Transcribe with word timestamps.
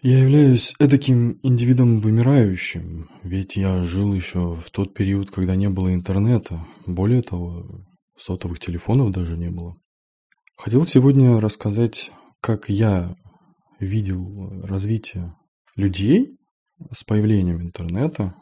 Я 0.00 0.20
являюсь 0.20 0.76
эдаким 0.78 1.40
индивидом 1.42 1.98
вымирающим, 1.98 3.10
ведь 3.24 3.56
я 3.56 3.82
жил 3.82 4.14
еще 4.14 4.54
в 4.54 4.70
тот 4.70 4.94
период, 4.94 5.30
когда 5.30 5.56
не 5.56 5.68
было 5.68 5.92
интернета. 5.92 6.64
Более 6.86 7.20
того, 7.20 7.84
сотовых 8.16 8.60
телефонов 8.60 9.10
даже 9.10 9.36
не 9.36 9.50
было. 9.50 9.76
Хотел 10.56 10.84
сегодня 10.84 11.40
рассказать, 11.40 12.12
как 12.40 12.68
я 12.68 13.16
видел 13.80 14.60
развитие 14.62 15.34
людей 15.74 16.38
с 16.92 17.02
появлением 17.02 17.60
интернета. 17.60 18.36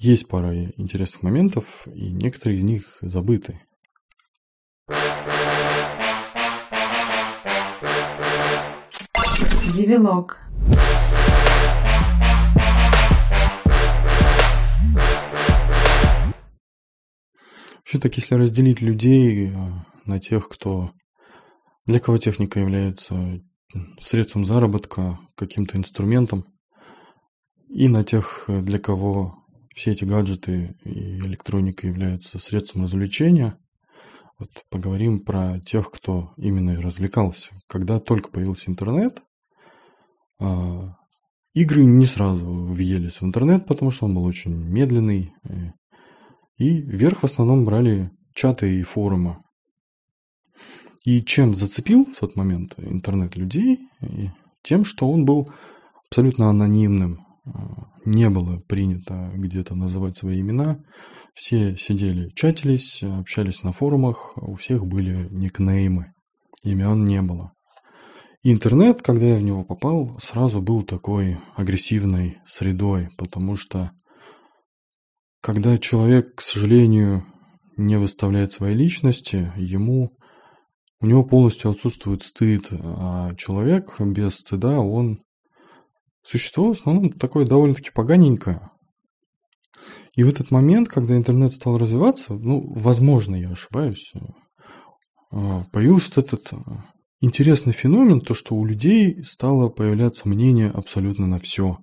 Есть 0.00 0.26
пара 0.26 0.52
интересных 0.76 1.22
моментов, 1.22 1.86
и 1.94 2.10
некоторые 2.10 2.58
из 2.58 2.64
них 2.64 2.98
забыты. 3.02 3.60
Девилог. 9.72 10.38
Вообще 17.76 17.98
так, 17.98 18.14
если 18.16 18.34
разделить 18.34 18.82
людей 18.82 19.48
э, 19.48 19.54
на 20.04 20.18
тех, 20.18 20.50
кто 20.50 20.92
для 21.86 22.00
кого 22.00 22.18
техника 22.18 22.60
является 22.60 23.40
средством 23.98 24.44
заработка, 24.44 25.18
каким-то 25.36 25.78
инструментом, 25.78 26.44
и 27.68 27.88
на 27.88 28.04
тех, 28.04 28.44
для 28.48 28.78
кого 28.78 29.38
все 29.74 29.92
эти 29.92 30.04
гаджеты 30.04 30.76
и 30.84 31.18
электроника 31.20 31.86
являются 31.86 32.38
средством 32.38 32.82
развлечения, 32.82 33.58
вот 34.38 34.50
поговорим 34.68 35.24
про 35.24 35.60
тех, 35.60 35.90
кто 35.90 36.34
именно 36.36 36.76
развлекался. 36.76 37.52
Когда 37.68 38.00
только 38.00 38.28
появился 38.28 38.70
интернет, 38.70 39.22
игры 41.54 41.84
не 41.84 42.06
сразу 42.06 42.46
въелись 42.46 43.20
в 43.20 43.24
интернет, 43.24 43.66
потому 43.66 43.90
что 43.90 44.06
он 44.06 44.14
был 44.14 44.24
очень 44.24 44.54
медленный. 44.54 45.32
Э, 45.44 45.72
и 46.56 46.80
вверх 46.80 47.20
в 47.20 47.24
основном 47.24 47.64
брали 47.64 48.10
чаты 48.34 48.78
и 48.78 48.82
форумы. 48.82 49.38
И 51.04 51.22
чем 51.22 51.54
зацепил 51.54 52.04
в 52.04 52.18
тот 52.20 52.36
момент 52.36 52.74
интернет 52.78 53.36
людей? 53.36 53.80
Тем, 54.62 54.84
что 54.84 55.10
он 55.10 55.24
был 55.24 55.50
абсолютно 56.08 56.48
анонимным. 56.48 57.26
А, 57.44 57.88
не 58.04 58.30
было 58.30 58.60
принято 58.60 59.32
где-то 59.34 59.74
называть 59.74 60.16
свои 60.16 60.40
имена. 60.40 60.78
Все 61.34 61.76
сидели, 61.76 62.30
чатились, 62.34 63.02
общались 63.02 63.62
на 63.62 63.72
форумах, 63.72 64.34
у 64.36 64.54
всех 64.54 64.86
были 64.86 65.28
никнеймы. 65.30 66.12
Имен 66.62 67.04
не 67.04 67.20
было. 67.22 67.52
Интернет, 68.44 69.02
когда 69.02 69.26
я 69.26 69.36
в 69.36 69.42
него 69.42 69.62
попал, 69.62 70.18
сразу 70.18 70.60
был 70.60 70.82
такой 70.82 71.38
агрессивной 71.54 72.38
средой, 72.44 73.08
потому 73.16 73.54
что 73.54 73.92
когда 75.40 75.78
человек, 75.78 76.34
к 76.34 76.40
сожалению, 76.40 77.24
не 77.76 77.96
выставляет 77.98 78.50
своей 78.50 78.76
личности, 78.76 79.52
ему 79.56 80.16
у 81.00 81.06
него 81.06 81.24
полностью 81.24 81.70
отсутствует 81.70 82.24
стыд, 82.24 82.66
а 82.72 83.32
человек 83.36 84.00
без 84.00 84.36
стыда, 84.36 84.80
он 84.80 85.22
существо 86.24 86.68
в 86.68 86.70
основном 86.72 87.10
такое 87.12 87.46
довольно-таки 87.46 87.90
поганенькое. 87.90 88.70
И 90.16 90.24
в 90.24 90.28
этот 90.28 90.50
момент, 90.50 90.88
когда 90.88 91.16
интернет 91.16 91.52
стал 91.52 91.78
развиваться, 91.78 92.34
ну, 92.34 92.72
возможно, 92.74 93.36
я 93.36 93.50
ошибаюсь, 93.50 94.12
э, 95.30 95.64
появился 95.72 96.20
этот 96.20 96.52
интересный 97.22 97.72
феномен, 97.72 98.20
то 98.20 98.34
что 98.34 98.54
у 98.54 98.64
людей 98.66 99.24
стало 99.24 99.70
появляться 99.70 100.28
мнение 100.28 100.68
абсолютно 100.68 101.26
на 101.26 101.38
все. 101.38 101.76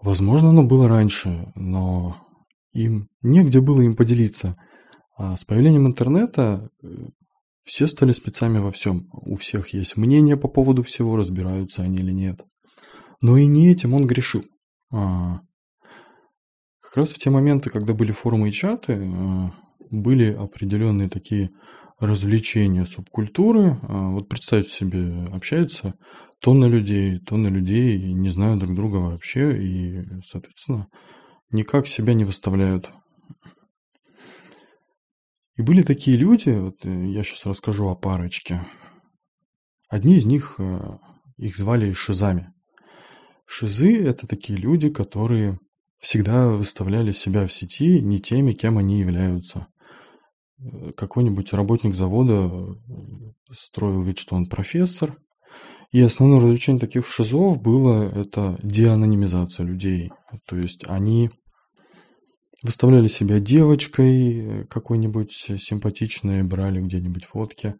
Возможно, 0.00 0.50
оно 0.50 0.62
было 0.62 0.86
раньше, 0.86 1.50
но 1.56 2.16
им 2.72 3.08
негде 3.22 3.60
было 3.60 3.80
им 3.80 3.96
поделиться. 3.96 4.56
А 5.16 5.36
с 5.36 5.44
появлением 5.44 5.88
интернета 5.88 6.68
э, 6.82 6.88
все 7.64 7.88
стали 7.88 8.12
спецами 8.12 8.58
во 8.58 8.70
всем. 8.70 9.08
У 9.12 9.34
всех 9.34 9.74
есть 9.74 9.96
мнение 9.96 10.36
по 10.36 10.46
поводу 10.46 10.84
всего, 10.84 11.16
разбираются 11.16 11.82
они 11.82 11.96
или 11.98 12.12
нет. 12.12 12.44
Но 13.20 13.36
и 13.36 13.46
не 13.46 13.70
этим 13.70 13.94
он 13.94 14.06
грешил. 14.06 14.44
А, 14.92 15.40
как 16.80 16.96
раз 16.96 17.10
в 17.10 17.18
те 17.18 17.30
моменты, 17.30 17.70
когда 17.70 17.94
были 17.94 18.12
форумы 18.12 18.50
и 18.50 18.52
чаты, 18.52 18.92
э, 18.92 19.50
были 19.90 20.32
определенные 20.32 21.08
такие 21.08 21.50
развлечения 22.00 22.84
субкультуры. 22.84 23.78
А, 23.82 24.10
вот 24.10 24.28
представьте 24.28 24.70
себе, 24.70 25.24
общаются 25.32 25.94
тонны 26.40 26.66
людей, 26.66 27.18
тонны 27.18 27.48
людей, 27.48 28.12
не 28.12 28.28
знают 28.30 28.60
друг 28.60 28.74
друга 28.74 28.96
вообще, 28.96 29.60
и, 29.60 30.04
соответственно, 30.24 30.88
никак 31.50 31.88
себя 31.88 32.14
не 32.14 32.24
выставляют. 32.24 32.90
И 35.56 35.62
были 35.62 35.82
такие 35.82 36.16
люди, 36.16 36.50
вот 36.50 36.84
э, 36.84 37.06
я 37.08 37.24
сейчас 37.24 37.46
расскажу 37.46 37.88
о 37.88 37.96
парочке. 37.96 38.64
Одни 39.88 40.16
из 40.16 40.24
них, 40.24 40.54
э, 40.58 40.98
их 41.36 41.56
звали 41.56 41.92
шизами. 41.92 42.52
Шизы– 43.44 44.00
это 44.04 44.28
такие 44.28 44.56
люди, 44.56 44.88
которые 44.88 45.58
всегда 45.98 46.48
выставляли 46.50 47.10
себя 47.10 47.44
в 47.46 47.52
сети 47.52 48.00
не 48.00 48.20
теми, 48.20 48.52
кем 48.52 48.78
они 48.78 49.00
являются 49.00 49.66
какой-нибудь 50.96 51.52
работник 51.52 51.94
завода 51.94 52.50
строил 53.50 54.02
вид, 54.02 54.18
что 54.18 54.36
он 54.36 54.46
профессор. 54.46 55.16
И 55.90 56.02
основное 56.02 56.40
развлечение 56.40 56.80
таких 56.80 57.06
шизов 57.06 57.62
было 57.62 58.04
это 58.04 58.58
деанонимизация 58.62 59.64
людей. 59.64 60.10
То 60.46 60.56
есть 60.56 60.84
они 60.86 61.30
выставляли 62.62 63.08
себя 63.08 63.40
девочкой 63.40 64.66
какой-нибудь 64.68 65.32
симпатичной, 65.32 66.42
брали 66.42 66.80
где-нибудь 66.80 67.24
фотки, 67.24 67.74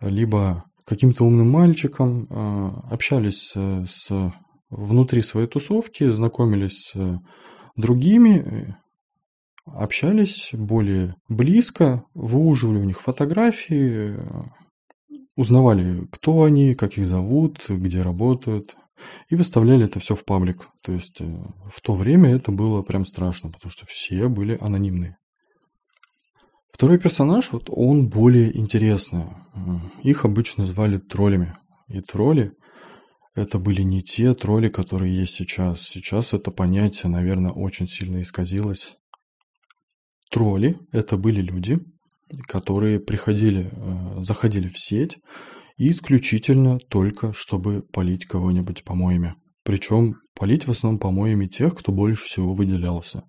либо 0.00 0.64
каким-то 0.84 1.24
умным 1.24 1.50
мальчиком, 1.50 2.26
а, 2.30 2.80
общались 2.90 3.52
с 3.54 4.32
внутри 4.68 5.22
своей 5.22 5.48
тусовки, 5.48 6.06
знакомились 6.06 6.92
с 6.92 7.20
другими, 7.76 8.76
общались 9.66 10.50
более 10.52 11.16
близко, 11.28 12.04
выуживали 12.14 12.78
у 12.78 12.84
них 12.84 13.00
фотографии, 13.00 14.16
узнавали, 15.36 16.06
кто 16.12 16.44
они, 16.44 16.74
как 16.74 16.98
их 16.98 17.06
зовут, 17.06 17.64
где 17.68 18.02
работают, 18.02 18.76
и 19.28 19.34
выставляли 19.34 19.86
это 19.86 20.00
все 20.00 20.14
в 20.14 20.24
паблик. 20.24 20.68
То 20.82 20.92
есть 20.92 21.20
э, 21.20 21.24
в 21.70 21.80
то 21.80 21.94
время 21.94 22.34
это 22.34 22.52
было 22.52 22.82
прям 22.82 23.04
страшно, 23.04 23.50
потому 23.50 23.70
что 23.70 23.86
все 23.86 24.28
были 24.28 24.56
анонимные. 24.60 25.16
Второй 26.72 26.98
персонаж, 26.98 27.52
вот 27.52 27.64
он 27.68 28.08
более 28.08 28.56
интересный. 28.56 29.24
Их 30.02 30.24
обычно 30.24 30.66
звали 30.66 30.98
троллями. 30.98 31.54
И 31.88 32.00
тролли 32.00 32.52
это 33.34 33.58
были 33.58 33.82
не 33.82 34.02
те 34.02 34.32
тролли, 34.34 34.68
которые 34.68 35.14
есть 35.14 35.34
сейчас. 35.34 35.82
Сейчас 35.82 36.32
это 36.32 36.50
понятие, 36.50 37.10
наверное, 37.10 37.50
очень 37.50 37.86
сильно 37.88 38.20
исказилось. 38.22 38.96
Тролли– 40.30 40.78
это 40.92 41.16
были 41.16 41.40
люди, 41.40 41.78
которые 42.48 43.00
приходили, 43.00 43.70
э, 43.70 44.22
заходили 44.22 44.68
в 44.68 44.78
сеть 44.78 45.18
исключительно 45.76 46.78
только, 46.78 47.32
чтобы 47.32 47.82
полить 47.82 48.26
кого-нибудь 48.26 48.84
помоями. 48.84 49.34
Причем 49.64 50.16
полить 50.38 50.66
в 50.66 50.70
основном 50.70 51.00
помоями 51.00 51.46
тех, 51.46 51.74
кто 51.74 51.90
больше 51.90 52.24
всего 52.24 52.54
выделялся. 52.54 53.24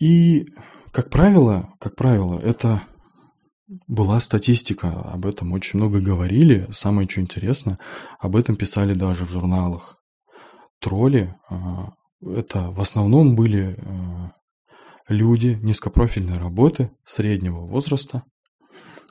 И, 0.00 0.46
как 0.92 1.10
правило, 1.10 1.74
как 1.80 1.96
правило, 1.96 2.38
это 2.38 2.84
была 3.86 4.20
статистика, 4.20 4.88
об 4.88 5.26
этом 5.26 5.52
очень 5.52 5.78
много 5.78 6.00
говорили. 6.00 6.68
Самое 6.70 7.08
что 7.08 7.20
интересно, 7.20 7.78
об 8.18 8.36
этом 8.36 8.56
писали 8.56 8.94
даже 8.94 9.24
в 9.24 9.30
журналах. 9.30 9.96
Тролли 10.80 11.34
э, 11.50 11.54
это 12.22 12.70
в 12.70 12.80
основном 12.80 13.34
были 13.34 13.76
э, 13.76 14.30
люди 15.08 15.58
низкопрофильной 15.62 16.38
работы 16.38 16.90
среднего 17.04 17.60
возраста, 17.66 18.22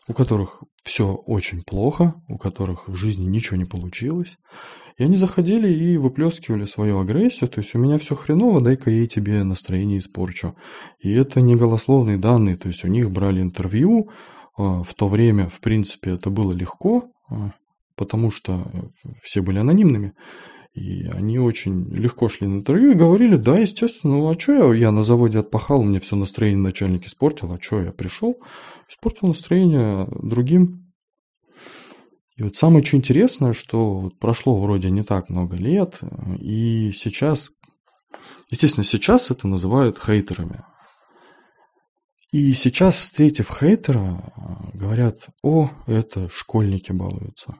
у 0.07 0.13
которых 0.13 0.63
все 0.83 1.13
очень 1.13 1.63
плохо, 1.63 2.15
у 2.27 2.37
которых 2.37 2.87
в 2.87 2.95
жизни 2.95 3.25
ничего 3.25 3.57
не 3.57 3.65
получилось. 3.65 4.37
И 4.97 5.03
они 5.03 5.15
заходили 5.15 5.71
и 5.71 5.97
выплескивали 5.97 6.65
свою 6.65 6.99
агрессию, 6.99 7.49
то 7.49 7.59
есть 7.59 7.75
у 7.75 7.77
меня 7.77 7.99
все 7.99 8.15
хреново, 8.15 8.61
дай-ка 8.61 8.89
я 8.89 9.05
тебе 9.05 9.43
настроение 9.43 9.99
испорчу. 9.99 10.55
И 10.99 11.11
это 11.11 11.41
не 11.41 11.55
голословные 11.55 12.17
данные, 12.17 12.57
то 12.57 12.67
есть 12.67 12.83
у 12.83 12.87
них 12.87 13.11
брали 13.11 13.41
интервью, 13.41 14.09
а, 14.57 14.81
в 14.81 14.93
то 14.95 15.07
время, 15.07 15.49
в 15.49 15.59
принципе, 15.59 16.11
это 16.11 16.31
было 16.31 16.51
легко, 16.51 17.11
а, 17.29 17.51
потому 17.95 18.31
что 18.31 18.91
все 19.21 19.41
были 19.41 19.59
анонимными. 19.59 20.13
И 20.77 21.07
они 21.07 21.39
очень 21.39 21.89
легко 21.89 22.29
шли 22.29 22.45
на 22.45 22.57
интервью 22.57 22.91
и 22.91 22.95
говорили, 22.95 23.35
да, 23.35 23.57
естественно, 23.57 24.17
ну 24.17 24.29
а 24.29 24.39
что 24.39 24.73
я, 24.73 24.79
я 24.79 24.91
на 24.91 25.01
заводе 25.01 25.39
отпахал, 25.39 25.81
мне 25.81 25.99
все 25.99 26.15
настроение 26.15 26.61
начальник 26.61 27.07
испортил, 27.07 27.51
а 27.51 27.59
что 27.59 27.81
я 27.81 27.91
пришел, 27.91 28.37
испортил 28.87 29.27
настроение 29.27 30.07
другим. 30.21 30.93
И 32.35 32.43
вот 32.43 32.55
самое 32.55 32.85
что 32.85 32.97
интересное, 32.97 33.53
что 33.53 34.11
прошло 34.19 34.61
вроде 34.61 34.91
не 34.91 35.03
так 35.03 35.29
много 35.29 35.55
лет, 35.57 35.99
и 36.39 36.91
сейчас, 36.93 37.49
естественно, 38.51 38.83
сейчас 38.83 39.31
это 39.31 39.47
называют 39.47 39.97
хейтерами. 39.97 40.63
И 42.31 42.53
сейчас, 42.53 42.97
встретив 42.97 43.49
хейтера, 43.49 44.31
говорят, 44.75 45.29
о, 45.41 45.71
это 45.87 46.29
школьники 46.29 46.91
балуются. 46.91 47.55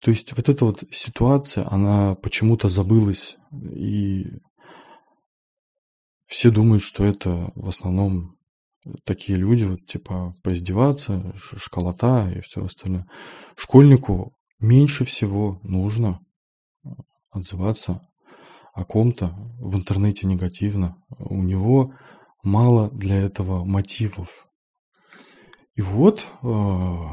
То 0.00 0.10
есть 0.10 0.36
вот 0.36 0.48
эта 0.48 0.64
вот 0.64 0.84
ситуация, 0.90 1.66
она 1.70 2.14
почему-то 2.14 2.68
забылась, 2.68 3.36
и 3.52 4.26
все 6.26 6.50
думают, 6.50 6.82
что 6.82 7.04
это 7.04 7.50
в 7.54 7.68
основном 7.68 8.36
такие 9.04 9.38
люди, 9.38 9.64
вот 9.64 9.86
типа 9.86 10.36
поиздеваться, 10.42 11.34
школота 11.36 12.30
и 12.34 12.40
все 12.40 12.64
остальное. 12.64 13.06
Школьнику 13.56 14.36
меньше 14.60 15.04
всего 15.04 15.58
нужно 15.62 16.20
отзываться 17.30 18.00
о 18.74 18.84
ком-то 18.84 19.34
в 19.58 19.74
интернете 19.76 20.26
негативно. 20.26 20.96
У 21.18 21.42
него 21.42 21.94
мало 22.42 22.90
для 22.90 23.16
этого 23.16 23.64
мотивов. 23.64 24.48
И 25.74 25.82
вот 25.82 26.26
э, 26.42 27.04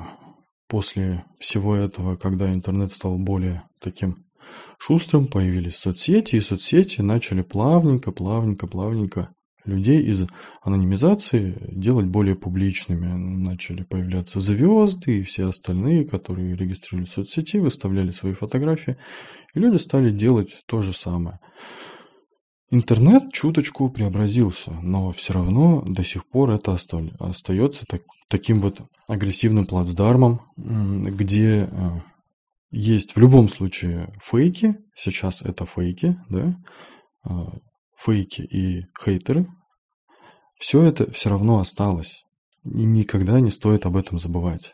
после 0.68 1.26
всего 1.40 1.76
этого, 1.76 2.16
когда 2.16 2.52
интернет 2.52 2.92
стал 2.92 3.18
более 3.18 3.64
таким 3.80 4.26
шустрым, 4.80 5.28
появились 5.28 5.78
соцсети, 5.78 6.36
и 6.36 6.42
соцсети 6.42 7.02
начали 7.02 7.42
плавненько, 7.42 8.12
плавненько, 8.12 8.68
плавненько 8.68 9.30
людей 9.66 10.04
из 10.04 10.26
анонимизации 10.62 11.58
делать 11.72 12.06
более 12.06 12.36
публичными. 12.36 13.08
Начали 13.08 13.84
появляться 13.84 14.40
звезды 14.40 15.20
и 15.20 15.24
все 15.24 15.50
остальные, 15.50 16.06
которые 16.06 16.56
регистрировали 16.56 17.08
соцсети, 17.08 17.58
выставляли 17.58 18.12
свои 18.12 18.34
фотографии. 18.34 18.98
И 19.54 19.60
люди 19.60 19.78
стали 19.78 20.12
делать 20.12 20.62
то 20.68 20.82
же 20.82 20.94
самое. 20.94 21.40
Интернет 22.72 23.32
чуточку 23.32 23.90
преобразился, 23.92 24.72
но 24.82 25.12
все 25.12 25.34
равно 25.34 25.84
до 25.84 26.04
сих 26.04 26.28
пор 26.28 26.50
это 26.50 26.74
остается 27.20 27.86
так, 27.88 28.02
таким 28.28 28.60
вот 28.60 28.82
агрессивным 29.08 29.68
плацдармом, 29.68 30.42
где 30.58 31.70
э, 31.72 31.90
есть 32.72 33.16
в 33.16 33.20
любом 33.20 33.50
случае 33.50 34.12
фейки, 34.20 34.78
сейчас 34.96 35.44
это 35.44 35.68
фейки, 35.68 36.18
да, 36.28 36.58
э, 37.30 37.30
фейки 37.96 38.42
и 38.42 38.86
хейтеры, 39.00 39.48
все 40.58 40.82
это 40.82 41.12
все 41.12 41.30
равно 41.30 41.60
осталось. 41.60 42.24
И 42.64 42.70
никогда 42.70 43.42
не 43.42 43.52
стоит 43.52 43.86
об 43.86 43.96
этом 43.96 44.18
забывать. 44.18 44.74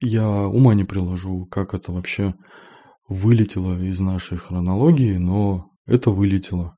Я 0.00 0.48
ума 0.48 0.74
не 0.74 0.82
приложу, 0.82 1.46
как 1.46 1.72
это 1.72 1.92
вообще 1.92 2.34
вылетело 3.08 3.80
из 3.80 4.00
нашей 4.00 4.38
хронологии, 4.38 5.16
но 5.16 5.70
это 5.86 6.10
вылетело. 6.10 6.76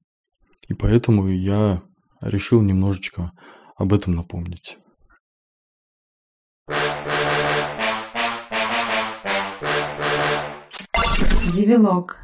И 0.69 0.75
поэтому 0.75 1.29
я 1.29 1.83
решил 2.21 2.61
немножечко 2.63 3.33
об 3.77 3.93
этом 3.93 4.15
напомнить. 4.15 4.79
Девилог. 11.53 12.19